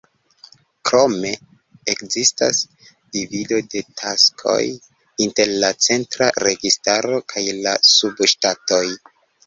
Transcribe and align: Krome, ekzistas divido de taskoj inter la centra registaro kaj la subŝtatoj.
Krome, 0.89 1.33
ekzistas 1.93 2.63
divido 3.19 3.61
de 3.75 3.85
taskoj 4.03 4.59
inter 5.29 5.55
la 5.63 5.73
centra 5.91 6.35
registaro 6.49 7.25
kaj 7.35 7.49
la 7.65 7.81
subŝtatoj. 7.97 8.87